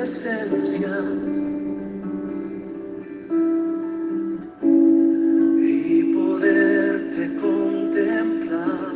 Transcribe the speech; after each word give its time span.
presencia. 0.00 0.88
Y 5.60 6.14
poderte 6.14 7.22
contemplar. 7.36 8.94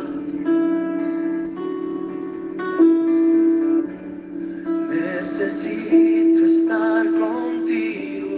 Necesito 4.89 6.45
estar 6.45 7.05
contigo. 7.21 8.37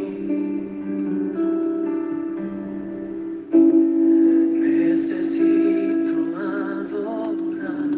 Necesito 4.60 6.14
adorar. 6.36 7.90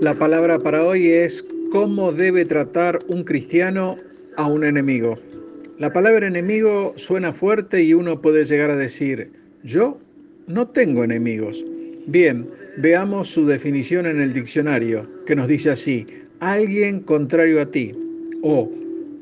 La 0.00 0.14
palabra 0.14 0.58
para 0.58 0.84
hoy 0.84 1.08
es 1.08 1.42
cómo 1.70 2.12
debe 2.12 2.44
tratar 2.44 2.98
un 3.08 3.24
cristiano 3.24 3.96
a 4.36 4.46
un 4.46 4.64
enemigo. 4.64 5.18
La 5.78 5.92
palabra 5.92 6.26
enemigo 6.26 6.92
suena 6.96 7.32
fuerte 7.32 7.82
y 7.82 7.94
uno 7.94 8.20
puede 8.20 8.44
llegar 8.44 8.70
a 8.70 8.76
decir, 8.76 9.30
yo 9.62 9.98
no 10.46 10.68
tengo 10.68 11.04
enemigos. 11.04 11.64
Bien, 12.06 12.48
veamos 12.78 13.28
su 13.28 13.46
definición 13.46 14.06
en 14.06 14.20
el 14.20 14.32
diccionario, 14.32 15.08
que 15.26 15.36
nos 15.36 15.48
dice 15.48 15.70
así, 15.70 16.06
alguien 16.40 17.00
contrario 17.00 17.60
a 17.60 17.66
ti 17.66 17.94
o 18.42 18.70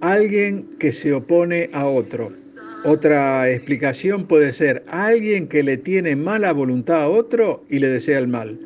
alguien 0.01 0.67
que 0.79 0.91
se 0.91 1.13
opone 1.13 1.69
a 1.73 1.87
otro. 1.87 2.33
Otra 2.85 3.51
explicación 3.51 4.27
puede 4.27 4.53
ser 4.53 4.85
alguien 4.89 5.49
que 5.49 5.63
le 5.63 5.77
tiene 5.77 6.17
mala 6.17 6.53
voluntad 6.53 7.03
a 7.03 7.09
otro 7.09 7.65
y 7.69 7.79
le 7.81 7.89
desea 7.89 8.19
el 8.19 8.29
mal. 8.29 8.59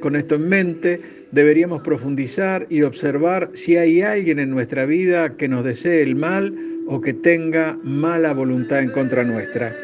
Con 0.00 0.16
esto 0.16 0.34
en 0.34 0.48
mente, 0.48 1.00
deberíamos 1.32 1.82
profundizar 1.82 2.66
y 2.70 2.82
observar 2.82 3.50
si 3.54 3.76
hay 3.76 4.02
alguien 4.02 4.38
en 4.38 4.50
nuestra 4.50 4.86
vida 4.86 5.36
que 5.36 5.48
nos 5.48 5.64
desee 5.64 6.02
el 6.02 6.16
mal 6.16 6.54
o 6.86 7.00
que 7.00 7.12
tenga 7.12 7.78
mala 7.82 8.32
voluntad 8.32 8.80
en 8.80 8.90
contra 8.90 9.24
nuestra. 9.24 9.76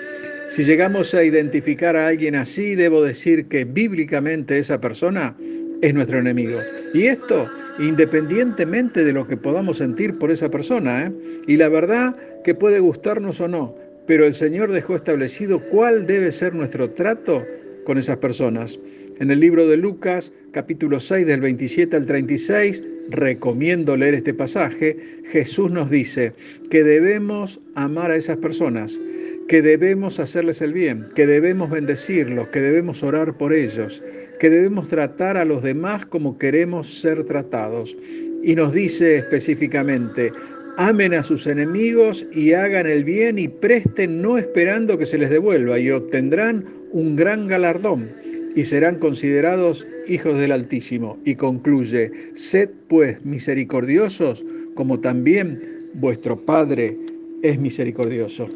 Si 0.48 0.64
llegamos 0.64 1.14
a 1.14 1.24
identificar 1.24 1.96
a 1.96 2.08
alguien 2.08 2.36
así, 2.36 2.74
debo 2.74 3.02
decir 3.02 3.46
que 3.46 3.64
bíblicamente 3.64 4.58
esa 4.58 4.80
persona 4.80 5.36
es 5.82 5.92
nuestro 5.92 6.18
enemigo. 6.18 6.60
Y 6.94 7.06
esto 7.06 7.48
independientemente 7.78 9.04
de 9.04 9.12
lo 9.12 9.26
que 9.26 9.36
podamos 9.36 9.78
sentir 9.78 10.18
por 10.18 10.30
esa 10.30 10.50
persona. 10.50 11.06
¿eh? 11.06 11.12
Y 11.46 11.56
la 11.56 11.68
verdad 11.68 12.16
que 12.44 12.54
puede 12.54 12.80
gustarnos 12.80 13.40
o 13.40 13.48
no, 13.48 13.74
pero 14.06 14.26
el 14.26 14.34
Señor 14.34 14.72
dejó 14.72 14.96
establecido 14.96 15.60
cuál 15.60 16.06
debe 16.06 16.32
ser 16.32 16.54
nuestro 16.54 16.90
trato 16.90 17.44
con 17.84 17.98
esas 17.98 18.16
personas. 18.18 18.78
En 19.18 19.30
el 19.30 19.40
libro 19.40 19.66
de 19.66 19.78
Lucas, 19.78 20.30
capítulo 20.52 21.00
6, 21.00 21.26
del 21.26 21.40
27 21.40 21.96
al 21.96 22.04
36, 22.04 22.84
recomiendo 23.08 23.96
leer 23.96 24.12
este 24.12 24.34
pasaje, 24.34 24.98
Jesús 25.24 25.70
nos 25.70 25.88
dice 25.88 26.34
que 26.70 26.84
debemos 26.84 27.58
amar 27.76 28.10
a 28.10 28.16
esas 28.16 28.36
personas, 28.36 29.00
que 29.48 29.62
debemos 29.62 30.20
hacerles 30.20 30.60
el 30.60 30.74
bien, 30.74 31.06
que 31.14 31.26
debemos 31.26 31.70
bendecirlos, 31.70 32.48
que 32.48 32.60
debemos 32.60 33.02
orar 33.02 33.38
por 33.38 33.54
ellos, 33.54 34.02
que 34.38 34.50
debemos 34.50 34.88
tratar 34.88 35.38
a 35.38 35.46
los 35.46 35.62
demás 35.62 36.04
como 36.04 36.36
queremos 36.36 37.00
ser 37.00 37.24
tratados. 37.24 37.96
Y 38.42 38.54
nos 38.54 38.74
dice 38.74 39.16
específicamente, 39.16 40.30
amen 40.76 41.14
a 41.14 41.22
sus 41.22 41.46
enemigos 41.46 42.26
y 42.34 42.52
hagan 42.52 42.84
el 42.84 43.02
bien 43.02 43.38
y 43.38 43.48
presten 43.48 44.20
no 44.20 44.36
esperando 44.36 44.98
que 44.98 45.06
se 45.06 45.16
les 45.16 45.30
devuelva 45.30 45.78
y 45.78 45.90
obtendrán 45.90 46.66
un 46.92 47.16
gran 47.16 47.48
galardón 47.48 48.25
y 48.56 48.64
serán 48.64 48.98
considerados 48.98 49.86
hijos 50.08 50.38
del 50.38 50.50
Altísimo. 50.50 51.18
Y 51.24 51.36
concluye, 51.36 52.10
sed 52.34 52.70
pues 52.88 53.24
misericordiosos 53.24 54.44
como 54.74 54.98
también 54.98 55.62
vuestro 55.94 56.44
Padre 56.44 56.96
es 57.42 57.58
misericordioso. 57.58 58.48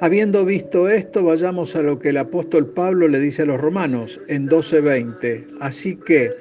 Habiendo 0.00 0.44
visto 0.44 0.88
esto, 0.88 1.22
vayamos 1.22 1.76
a 1.76 1.82
lo 1.82 1.98
que 1.98 2.10
el 2.10 2.18
apóstol 2.18 2.66
Pablo 2.66 3.08
le 3.08 3.18
dice 3.18 3.42
a 3.42 3.46
los 3.46 3.60
romanos 3.60 4.20
en 4.28 4.48
12:20. 4.48 5.46
Así 5.60 5.96
que, 5.96 6.32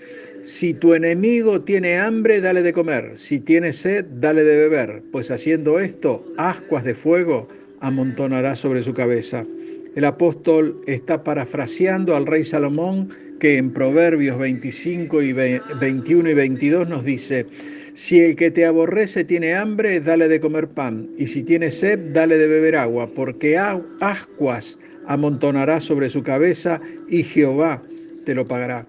si 0.42 0.74
tu 0.74 0.94
enemigo 0.94 1.62
tiene 1.62 1.98
hambre, 1.98 2.42
dale 2.42 2.62
de 2.62 2.74
comer, 2.74 3.18
si 3.18 3.40
tiene 3.40 3.72
sed, 3.72 4.06
dale 4.20 4.44
de 4.44 4.58
beber, 4.58 5.04
pues 5.12 5.32
haciendo 5.32 5.80
esto, 5.80 6.26
ascuas 6.38 6.84
de 6.84 6.96
fuego 6.96 7.48
amontonará 7.80 8.56
sobre 8.56 8.82
su 8.84 8.94
cabeza. 8.94 9.46
El 9.96 10.04
apóstol 10.04 10.82
está 10.88 11.24
parafraseando 11.24 12.18
al 12.18 12.26
rey 12.26 12.44
Salomón 12.44 13.08
que 13.40 13.58
en 13.58 13.72
Proverbios 13.72 14.38
25 14.38 15.22
y 15.22 15.32
21 15.32 16.30
y 16.30 16.34
22 16.34 16.90
nos 16.90 17.06
dice, 17.06 17.46
si 17.94 18.20
el 18.20 18.36
que 18.36 18.52
te 18.52 18.66
aborrece 18.66 19.24
tiene 19.24 19.56
hambre, 19.56 20.02
dale 20.02 20.28
de 20.28 20.42
comer 20.42 20.68
pan, 20.68 21.10
y 21.18 21.28
si 21.28 21.44
tiene 21.44 21.72
sed, 21.72 21.98
dale 22.12 22.38
de 22.38 22.48
beber 22.48 22.76
agua, 22.76 23.10
porque 23.16 23.58
ascuas 23.58 24.78
amontonará 25.08 25.80
sobre 25.80 26.10
su 26.10 26.24
cabeza 26.24 26.82
y 27.08 27.24
Jehová 27.24 27.82
te 28.26 28.36
lo 28.36 28.46
pagará. 28.46 28.86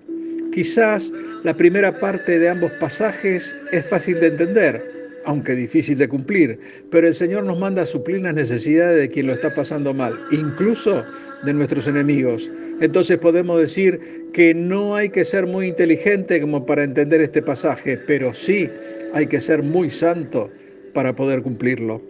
Quizás 0.53 1.13
la 1.45 1.57
primera 1.57 2.01
parte 2.01 2.39
de 2.41 2.49
ambos 2.49 2.73
pasajes 2.81 3.55
es 3.71 3.87
fácil 3.87 4.19
de 4.19 4.29
entender, 4.29 4.96
aunque 5.27 5.55
difícil 5.55 5.99
de 5.99 6.09
cumplir, 6.09 6.59
pero 6.91 7.07
el 7.07 7.15
Señor 7.15 7.45
nos 7.45 7.59
manda 7.59 7.83
a 7.83 7.87
suplir 7.87 8.23
las 8.23 8.35
necesidades 8.35 8.99
de 9.01 9.11
quien 9.11 9.27
lo 9.27 9.35
está 9.35 9.53
pasando 9.53 9.93
mal, 9.93 10.19
incluso 10.31 11.05
de 11.45 11.53
nuestros 11.53 11.87
enemigos. 11.89 12.51
Entonces 12.81 13.19
podemos 13.19 13.61
decir 13.61 14.01
que 14.33 14.55
no 14.55 14.95
hay 14.95 15.11
que 15.11 15.25
ser 15.25 15.47
muy 15.47 15.67
inteligente 15.69 16.41
como 16.41 16.65
para 16.65 16.85
entender 16.85 17.21
este 17.21 17.43
pasaje, 17.43 17.99
pero 17.99 18.33
sí 18.35 18.71
hay 19.13 19.27
que 19.27 19.41
ser 19.41 19.63
muy 19.63 19.91
santo 19.91 20.49
para 20.95 21.15
poder 21.15 21.43
cumplirlo. 21.43 22.01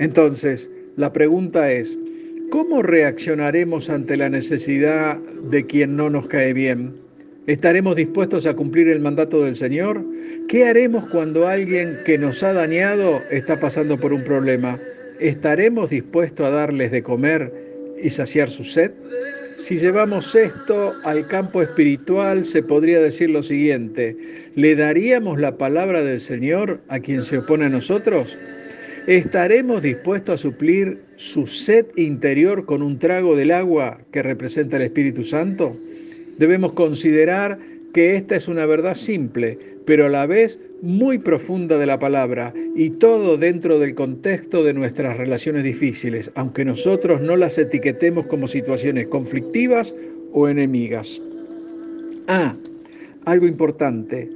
Entonces, 0.00 0.70
la 0.96 1.12
pregunta 1.12 1.70
es, 1.70 1.96
¿cómo 2.50 2.82
reaccionaremos 2.82 3.90
ante 3.90 4.16
la 4.16 4.30
necesidad 4.30 5.18
de 5.50 5.66
quien 5.66 5.94
no 5.96 6.08
nos 6.08 6.26
cae 6.26 6.52
bien? 6.54 7.05
¿Estaremos 7.46 7.94
dispuestos 7.94 8.44
a 8.46 8.54
cumplir 8.54 8.88
el 8.88 8.98
mandato 8.98 9.44
del 9.44 9.54
Señor? 9.54 10.04
¿Qué 10.48 10.64
haremos 10.64 11.06
cuando 11.06 11.46
alguien 11.46 12.00
que 12.04 12.18
nos 12.18 12.42
ha 12.42 12.52
dañado 12.52 13.22
está 13.30 13.60
pasando 13.60 14.00
por 14.00 14.12
un 14.12 14.24
problema? 14.24 14.80
¿Estaremos 15.20 15.90
dispuestos 15.90 16.44
a 16.44 16.50
darles 16.50 16.90
de 16.90 17.04
comer 17.04 17.52
y 18.02 18.10
saciar 18.10 18.50
su 18.50 18.64
sed? 18.64 18.90
Si 19.58 19.76
llevamos 19.76 20.34
esto 20.34 20.92
al 21.04 21.28
campo 21.28 21.62
espiritual, 21.62 22.44
se 22.44 22.64
podría 22.64 23.00
decir 23.00 23.30
lo 23.30 23.44
siguiente, 23.44 24.16
¿le 24.56 24.74
daríamos 24.74 25.38
la 25.38 25.56
palabra 25.56 26.02
del 26.02 26.20
Señor 26.20 26.80
a 26.88 26.98
quien 26.98 27.22
se 27.22 27.38
opone 27.38 27.66
a 27.66 27.68
nosotros? 27.68 28.36
¿Estaremos 29.06 29.82
dispuestos 29.82 30.34
a 30.34 30.42
suplir 30.42 30.98
su 31.14 31.46
sed 31.46 31.86
interior 31.94 32.66
con 32.66 32.82
un 32.82 32.98
trago 32.98 33.36
del 33.36 33.52
agua 33.52 33.98
que 34.10 34.24
representa 34.24 34.78
el 34.78 34.82
Espíritu 34.82 35.22
Santo? 35.22 35.76
Debemos 36.38 36.72
considerar 36.72 37.58
que 37.92 38.16
esta 38.16 38.36
es 38.36 38.46
una 38.48 38.66
verdad 38.66 38.94
simple, 38.94 39.58
pero 39.86 40.06
a 40.06 40.08
la 40.10 40.26
vez 40.26 40.58
muy 40.82 41.16
profunda 41.18 41.78
de 41.78 41.86
la 41.86 41.98
palabra 41.98 42.52
y 42.74 42.90
todo 42.90 43.38
dentro 43.38 43.78
del 43.78 43.94
contexto 43.94 44.62
de 44.62 44.74
nuestras 44.74 45.16
relaciones 45.16 45.64
difíciles, 45.64 46.30
aunque 46.34 46.64
nosotros 46.64 47.20
no 47.22 47.36
las 47.36 47.56
etiquetemos 47.56 48.26
como 48.26 48.48
situaciones 48.48 49.06
conflictivas 49.06 49.94
o 50.32 50.48
enemigas. 50.48 51.22
Ah, 52.28 52.54
algo 53.24 53.46
importante. 53.46 54.28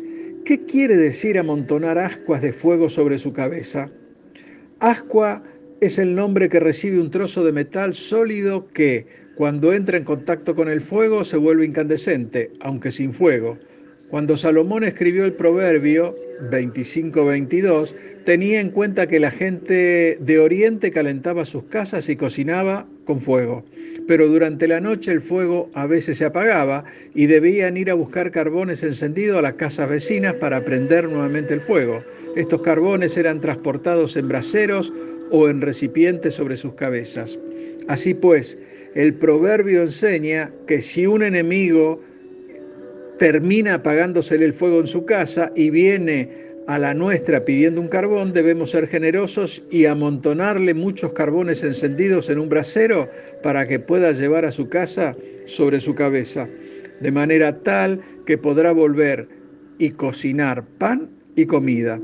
¿Qué 0.44 0.64
quiere 0.64 0.96
decir 0.96 1.38
amontonar 1.38 1.98
ascuas 1.98 2.40
de 2.40 2.52
fuego 2.52 2.88
sobre 2.88 3.18
su 3.18 3.32
cabeza? 3.32 3.90
Ascua 4.78 5.42
es 5.80 5.98
el 5.98 6.14
nombre 6.14 6.48
que 6.48 6.60
recibe 6.60 7.00
un 7.00 7.10
trozo 7.10 7.44
de 7.44 7.52
metal 7.52 7.94
sólido 7.94 8.66
que, 8.68 9.06
cuando 9.40 9.72
entra 9.72 9.96
en 9.96 10.04
contacto 10.04 10.54
con 10.54 10.68
el 10.68 10.82
fuego, 10.82 11.24
se 11.24 11.38
vuelve 11.38 11.64
incandescente, 11.64 12.50
aunque 12.60 12.90
sin 12.90 13.10
fuego. 13.10 13.56
Cuando 14.10 14.36
Salomón 14.36 14.84
escribió 14.84 15.24
el 15.24 15.32
proverbio 15.32 16.14
25-22, 16.50 17.94
tenía 18.26 18.60
en 18.60 18.68
cuenta 18.68 19.06
que 19.06 19.18
la 19.18 19.30
gente 19.30 20.18
de 20.20 20.38
Oriente 20.38 20.90
calentaba 20.90 21.46
sus 21.46 21.64
casas 21.64 22.10
y 22.10 22.16
cocinaba 22.16 22.86
con 23.06 23.18
fuego. 23.18 23.64
Pero 24.06 24.28
durante 24.28 24.68
la 24.68 24.78
noche 24.78 25.10
el 25.10 25.22
fuego 25.22 25.70
a 25.72 25.86
veces 25.86 26.18
se 26.18 26.26
apagaba 26.26 26.84
y 27.14 27.24
debían 27.24 27.78
ir 27.78 27.90
a 27.90 27.94
buscar 27.94 28.30
carbones 28.30 28.82
encendidos 28.82 29.38
a 29.38 29.42
las 29.42 29.54
casas 29.54 29.88
vecinas 29.88 30.34
para 30.34 30.66
prender 30.66 31.08
nuevamente 31.08 31.54
el 31.54 31.62
fuego. 31.62 32.04
Estos 32.36 32.60
carbones 32.60 33.16
eran 33.16 33.40
transportados 33.40 34.18
en 34.18 34.28
braseros 34.28 34.92
o 35.30 35.48
en 35.48 35.62
recipientes 35.62 36.34
sobre 36.34 36.56
sus 36.56 36.74
cabezas. 36.74 37.38
Así 37.88 38.12
pues, 38.12 38.58
el 38.94 39.14
proverbio 39.14 39.82
enseña 39.82 40.52
que 40.66 40.80
si 40.80 41.06
un 41.06 41.22
enemigo 41.22 42.00
termina 43.18 43.74
apagándosele 43.74 44.44
el 44.44 44.54
fuego 44.54 44.80
en 44.80 44.86
su 44.86 45.04
casa 45.04 45.52
y 45.54 45.70
viene 45.70 46.50
a 46.66 46.78
la 46.78 46.94
nuestra 46.94 47.44
pidiendo 47.44 47.80
un 47.80 47.88
carbón, 47.88 48.32
debemos 48.32 48.70
ser 48.70 48.86
generosos 48.86 49.62
y 49.70 49.86
amontonarle 49.86 50.72
muchos 50.72 51.12
carbones 51.12 51.62
encendidos 51.64 52.30
en 52.30 52.38
un 52.38 52.48
brasero 52.48 53.08
para 53.42 53.66
que 53.66 53.78
pueda 53.78 54.12
llevar 54.12 54.44
a 54.44 54.52
su 54.52 54.68
casa 54.68 55.16
sobre 55.46 55.80
su 55.80 55.94
cabeza, 55.94 56.48
de 57.00 57.12
manera 57.12 57.58
tal 57.62 58.00
que 58.24 58.38
podrá 58.38 58.72
volver 58.72 59.28
y 59.78 59.90
cocinar 59.90 60.64
pan 60.78 61.10
y 61.34 61.46
comida. 61.46 62.00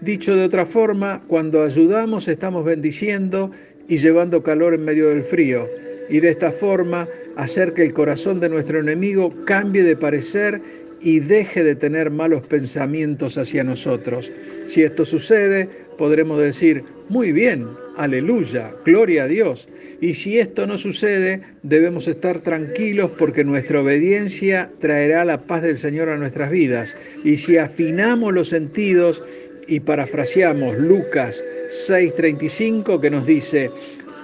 Dicho 0.00 0.36
de 0.36 0.44
otra 0.44 0.66
forma, 0.66 1.24
cuando 1.26 1.62
ayudamos 1.62 2.28
estamos 2.28 2.64
bendiciendo 2.64 3.50
y 3.88 3.96
llevando 3.96 4.42
calor 4.42 4.74
en 4.74 4.84
medio 4.84 5.08
del 5.08 5.24
frío, 5.24 5.68
y 6.08 6.20
de 6.20 6.30
esta 6.30 6.50
forma 6.50 7.08
hacer 7.36 7.74
que 7.74 7.82
el 7.82 7.92
corazón 7.92 8.40
de 8.40 8.48
nuestro 8.48 8.78
enemigo 8.78 9.34
cambie 9.44 9.82
de 9.82 9.96
parecer 9.96 10.60
y 11.00 11.20
deje 11.20 11.62
de 11.62 11.74
tener 11.74 12.10
malos 12.10 12.46
pensamientos 12.46 13.36
hacia 13.36 13.62
nosotros. 13.62 14.32
Si 14.66 14.82
esto 14.82 15.04
sucede, 15.04 15.68
podremos 15.98 16.40
decir, 16.40 16.82
muy 17.10 17.30
bien, 17.30 17.68
aleluya, 17.96 18.74
gloria 18.84 19.24
a 19.24 19.28
Dios. 19.28 19.68
Y 20.00 20.14
si 20.14 20.38
esto 20.38 20.66
no 20.66 20.78
sucede, 20.78 21.42
debemos 21.62 22.08
estar 22.08 22.40
tranquilos 22.40 23.10
porque 23.18 23.44
nuestra 23.44 23.82
obediencia 23.82 24.70
traerá 24.80 25.24
la 25.26 25.42
paz 25.42 25.62
del 25.62 25.76
Señor 25.76 26.08
a 26.08 26.16
nuestras 26.16 26.50
vidas. 26.50 26.96
Y 27.22 27.36
si 27.36 27.58
afinamos 27.58 28.32
los 28.32 28.48
sentidos 28.48 29.22
y 29.66 29.80
parafraseamos 29.80 30.78
Lucas 30.78 31.44
6:35 31.68 33.00
que 33.00 33.10
nos 33.10 33.26
dice, 33.26 33.70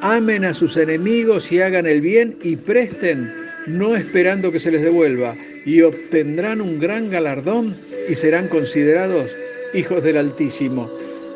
amen 0.00 0.44
a 0.44 0.54
sus 0.54 0.76
enemigos 0.76 1.50
y 1.52 1.60
hagan 1.60 1.86
el 1.86 2.00
bien 2.00 2.36
y 2.42 2.56
presten, 2.56 3.32
no 3.66 3.94
esperando 3.94 4.50
que 4.50 4.58
se 4.58 4.70
les 4.70 4.82
devuelva 4.82 5.36
y 5.64 5.82
obtendrán 5.82 6.60
un 6.60 6.80
gran 6.80 7.10
galardón 7.10 7.76
y 8.08 8.14
serán 8.14 8.48
considerados 8.48 9.36
hijos 9.74 10.02
del 10.02 10.16
Altísimo. 10.16 10.90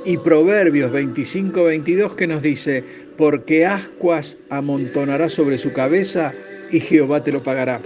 Y 0.04 0.16
Proverbios 0.18 0.92
25-22 0.92 2.14
que 2.14 2.26
nos 2.26 2.42
dice, 2.42 2.84
porque 3.16 3.64
ascuas 3.64 4.36
amontonará 4.50 5.28
sobre 5.28 5.58
su 5.58 5.72
cabeza 5.72 6.32
y 6.70 6.80
Jehová 6.80 7.22
te 7.22 7.32
lo 7.32 7.42
pagará. 7.42 7.80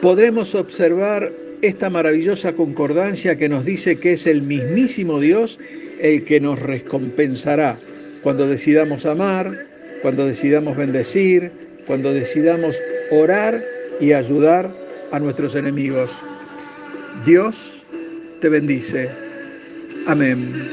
Podremos 0.00 0.54
observar 0.54 1.32
esta 1.62 1.90
maravillosa 1.90 2.54
concordancia 2.54 3.36
que 3.36 3.48
nos 3.48 3.64
dice 3.64 3.98
que 3.98 4.12
es 4.12 4.26
el 4.26 4.42
mismísimo 4.42 5.20
Dios 5.20 5.60
el 6.00 6.24
que 6.24 6.40
nos 6.40 6.58
recompensará 6.58 7.78
cuando 8.22 8.46
decidamos 8.46 9.06
amar, 9.06 9.66
cuando 10.02 10.26
decidamos 10.26 10.76
bendecir, 10.76 11.50
cuando 11.86 12.12
decidamos 12.12 12.80
orar 13.10 13.64
y 14.00 14.12
ayudar 14.12 14.72
a 15.12 15.18
nuestros 15.18 15.54
enemigos. 15.54 16.20
Dios 17.24 17.82
te 18.40 18.48
bendice. 18.48 19.10
Amén. 20.06 20.70